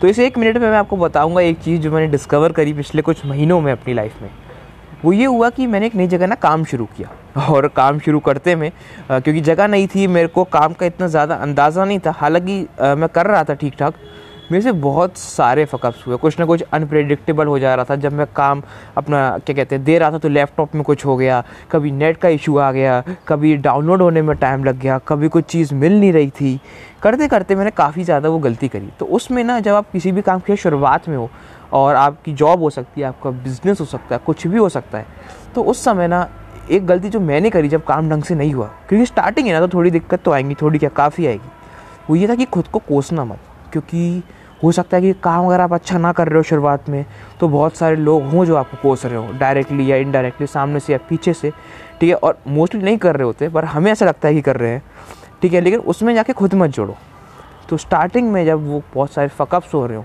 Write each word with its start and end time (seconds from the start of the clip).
तो 0.00 0.06
इस 0.08 0.18
एक 0.18 0.36
मिनट 0.38 0.56
में 0.56 0.68
मैं 0.70 0.76
आपको 0.78 0.96
बताऊँगा 0.96 1.40
एक 1.40 1.58
चीज़ 1.60 1.80
जो 1.80 1.90
मैंने 1.92 2.06
डिस्कवर 2.08 2.52
करी 2.52 2.72
पिछले 2.72 3.02
कुछ 3.02 3.24
महीनों 3.26 3.60
में 3.60 3.70
अपनी 3.72 3.94
लाइफ 3.94 4.22
में। 4.22 4.30
वो 5.04 5.12
ये 5.12 5.24
हुआ 5.24 5.50
कि 5.50 5.66
मैंने 5.66 5.86
एक 5.86 5.94
नई 5.94 6.06
जगह 6.06 6.26
ना 6.26 6.34
काम 6.36 6.64
शुरू 6.64 6.84
किया। 6.96 7.46
और 7.46 7.66
काम 7.68 7.98
शुरू 7.98 8.18
करते 8.20 8.54
में 8.56 8.70
क्योंकि 9.10 9.40
जगह 9.40 9.66
नहीं 9.66 9.86
थी, 9.88 10.06
मेरे 10.06 10.28
को 10.28 10.44
काम 10.46 10.72
का 10.72 10.86
इतना 10.86 11.06
ज़्यादा 11.06 11.34
अंदाज़ा 11.36 11.84
नहीं 11.84 11.98
था। 11.98 12.10
हालाँकि 12.10 12.60
मैं 12.80 13.08
कर 13.08 13.26
रहा 13.26 13.44
था 13.44 13.54
ठीक 13.54 13.74
ठाक 13.78 13.94
मेरे 14.52 14.62
से 14.62 14.72
बहुत 14.74 15.16
सारे 15.16 15.64
फ़कअप्स 15.64 16.06
हुए। 16.06 16.16
कुछ 16.16 16.38
ना 16.40 16.44
कुछ 16.46 16.62
अनप्रेडिक्टेबल 16.72 17.46
हो 17.46 17.58
जा 17.58 17.74
रहा 17.74 17.84
था। 17.84 17.96
जब 17.96 18.12
मैं 18.12 18.26
काम 18.36 18.62
अपना, 18.96 19.38
क्या 19.38 19.54
कहते 19.56 19.74
हैं, 19.74 19.84
दे 19.84 19.98
रहा 19.98 20.10
था 20.10 20.18
तो 20.18 20.28
लैपटॉप 20.28 20.74
में 20.74 20.82
कुछ 20.84 21.04
हो 21.06 21.16
गया। 21.16 21.42
कभी 21.72 21.90
नेट 21.92 22.16
का 22.16 22.28
इशू 22.28 22.56
आ 22.58 22.70
गया। 22.72 23.02
कभी 23.28 23.56
डाउनलोड 23.58 24.02
होने 24.02 24.22
में 24.22 24.36
टाइम 24.36 24.64
लग 24.64 24.78
गया। 24.78 24.98
कभी 25.08 25.28
कुछ 25.28 25.44
चीज़ 25.44 25.74
मिल 25.74 25.98
नहीं 26.00 26.12
रही 26.12 26.30
थी। 26.30 26.60
करते 27.02 27.28
करते 27.28 27.54
मैंने 27.54 27.70
काफ़ी 27.72 28.04
ज़्यादा 28.04 28.28
वो 28.28 28.38
गलती 28.38 28.68
करी। 28.68 28.88
तो 28.98 29.06
उसमें 29.08 29.42
ना, 29.44 29.60
जब 29.60 29.74
आप 29.74 29.90
किसी 29.92 30.12
भी 30.12 30.22
काम 30.22 30.40
की 30.40 30.56
शुरुआत 30.56 31.08
में 31.08 31.16
हो 31.16 31.30
और 31.72 31.94
आपकी 31.94 32.32
जॉब 32.34 32.60
हो 32.60 32.70
सकती 32.70 33.00
है, 33.00 33.06
आपका 33.06 33.30
बिज़नेस 33.30 33.80
हो 33.80 33.86
सकता 33.86 34.14
है, 34.14 34.20
कुछ 34.26 34.46
भी 34.46 34.58
हो 34.58 34.68
सकता 34.68 34.98
है 34.98 35.06
तो 35.54 35.62
उस 35.62 35.84
समय 35.84 36.08
ना, 36.08 36.28
एक 36.70 36.86
गलती 36.86 37.08
जो 37.08 37.20
मैंने 37.20 37.50
करी 37.50 37.68
जब 37.68 37.84
काम 37.84 38.10
ढंग 38.10 38.22
से 38.22 38.34
नहीं 38.34 38.52
हुआ, 38.54 38.66
क्योंकि 38.88 39.06
स्टार्टिंग 39.06 39.46
है 39.46 39.52
ना 39.52 39.60
तो 39.60 39.68
थोड़ी 39.68 39.90
दिक्कत 39.90 40.22
तो 40.22 40.30
आएँगी, 40.30 40.54
थोड़ी 40.54 40.78
क्या, 40.78 40.88
काफ़ी 40.90 41.26
आएगी। 41.26 41.48
वो 42.10 42.16
ये 42.16 42.28
था 42.28 42.34
कि 42.34 42.44
खुद 42.46 42.66
को 42.66 42.78
कोसना 42.78 43.24
मत, 43.24 43.38
क्योंकि 43.72 44.22
हो 44.62 44.72
सकता 44.72 44.96
है 44.96 45.02
कि 45.02 45.12
काम 45.22 45.46
अगर 45.46 45.60
आप 45.60 45.72
अच्छा 45.72 45.98
ना 45.98 46.12
कर 46.12 46.28
रहे 46.28 46.36
हो 46.36 46.42
शुरुआत 46.42 46.88
में 46.88 47.04
तो 47.40 47.48
बहुत 47.48 47.76
सारे 47.76 47.96
लोग 47.96 48.24
हों 48.30 48.44
जो 48.44 48.56
आपको 48.56 48.76
कोस 48.82 49.04
रहे 49.06 49.16
हो 49.16 49.32
डायरेक्टली 49.38 49.90
या 49.90 49.96
इनडायरेक्टली 49.96 50.46
सामने 50.46 50.80
से 50.80 50.92
या 50.92 50.98
पीछे 51.08 51.32
से, 51.32 51.50
ठीक 52.00 52.08
है? 52.10 52.14
और 52.16 52.38
मोस्टली 52.48 52.82
नहीं 52.82 52.98
कर 52.98 53.16
रहे 53.16 53.24
होते, 53.24 53.48
पर 53.48 53.64
हमें 53.66 53.90
ऐसा 53.92 54.06
लगता 54.06 54.28
है 54.28 54.34
कि 54.34 54.40
कर 54.42 54.56
रहे 54.56 54.70
हैं, 54.70 54.82
ठीक 55.42 55.52
है? 55.52 55.60
लेकिन 55.60 55.80
उसमें 55.82 56.14
जाके 56.14 56.32
खुद 56.32 56.54
मत 56.54 56.70
जोड़ो। 56.70 56.96
तो 57.68 57.76
स्टार्टिंग 57.76 58.30
में 58.32 58.44
जब 58.46 58.66
वो 58.66 58.82
बहुत 58.94 59.12
सारे 59.12 59.28
फ़कअप्स 59.28 59.74
हो 59.74 59.84
रहे 59.86 59.96
हो 59.96 60.04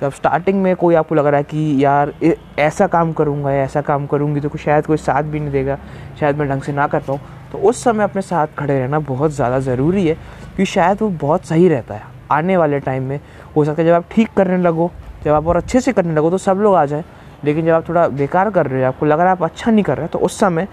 जब 0.00 0.12
स्टार्टिंग 0.12 0.62
में 0.62 0.74
कोई 0.76 0.94
आपको 0.94 1.14
लग 1.14 1.26
रहा 1.26 1.36
है 1.36 1.44
कि 1.44 1.84
यार 1.84 2.12
ऐसा 2.58 2.86
काम 2.86 3.12
करूँगा 3.12 3.50
या 3.52 3.64
ऐसा 3.64 3.80
काम 3.82 4.06
करूँगी 4.06 4.40
तो 4.40 4.48
शायद 4.56 4.86
कोई 4.86 4.96
साथ 4.96 5.22
भी 5.22 5.40
नहीं 5.40 5.50
देगा, 5.50 5.78
शायद 6.20 6.38
मैं 6.38 6.48
ढंग 6.48 6.62
से 6.62 6.72
ना 6.72 6.86
कर 6.86 7.00
पाऊँ 7.00 7.20
तो 7.52 7.58
उस 7.60 7.82
समय 7.84 8.04
अपने 8.04 8.22
साथ 8.22 8.56
खड़े 8.58 8.78
रहना 8.78 8.98
बहुत 9.00 9.30
ज़्यादा 9.30 9.58
ज़रूरी 9.60 10.06
है, 10.06 10.14
क्योंकि 10.14 10.64
शायद 10.66 11.02
वो 11.02 11.08
बहुत 11.10 11.44
सही 11.46 11.68
रहता 11.68 11.94
है। 11.94 12.11
आने 12.32 12.56
वाले 12.56 12.80
टाइम 12.80 13.02
में, 13.02 13.20
हो 13.56 13.64
सकता 13.64 13.82
है 13.82 13.88
जब 13.88 13.94
आप 13.94 14.04
ठीक 14.10 14.32
करने 14.36 14.56
लगो, 14.58 14.90
जब 15.24 15.32
आप 15.32 15.46
और 15.46 15.56
अच्छे 15.56 15.80
से 15.80 15.92
करने 15.92 16.14
लगो 16.14 16.30
तो 16.30 16.38
सब 16.38 16.58
लोग 16.58 16.74
आ 16.74 16.84
जाएँ। 16.86 17.04
लेकिन 17.44 17.66
जब 17.66 17.72
आप 17.72 17.88
थोड़ा 17.88 18.06
बेकार 18.10 18.50
कर 18.50 18.66
रहे 18.66 18.82
हो, 18.82 18.88
आपको 18.88 19.06
लग 19.06 19.20
रहा 19.20 19.26
है 19.26 19.32
आप 19.32 19.42
अच्छा 19.42 19.70
नहीं 19.70 19.84
कर 19.84 19.98
रहे 19.98 20.08
तो 20.08 20.18
उस 20.18 20.38
समय 20.40 20.68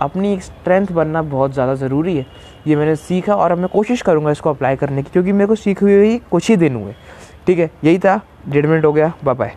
अपनी 0.00 0.32
एक 0.32 0.42
स्ट्रेंथ 0.42 0.92
बनना 0.92 1.22
बहुत 1.24 1.52
ज़्यादा 1.52 1.74
ज़रूरी 1.76 2.16
है। 2.16 2.26
ये 2.66 2.76
मैंने 2.76 2.94
सीखा 2.98 3.34
और 3.34 3.52
अब 3.52 3.58
मैं 3.58 3.68
कोशिश 3.68 4.02
करूँगा 4.02 4.30
इसको 4.30 4.50
अप्लाई 4.50 4.76
करने 4.76 5.02
की, 5.02 5.10
क्योंकि 5.12 5.32
मेरे 5.32 5.46
को 5.46 5.54
सीखे 5.56 5.84
हुए 5.84 6.06
ही 6.06 6.18
कुछ 6.30 6.48
ही 6.50 6.56
दिन 6.56 6.76
हुए। 6.76 6.94
ठीक 7.46 7.58
है, 7.58 7.70
यही 7.84 7.98
था, 7.98 8.20
डेढ़ 8.48 8.66
मिनट 8.66 8.84
हो 8.84 8.92
गया 8.92 9.12
बाय 9.24 9.34
बाय 9.34 9.54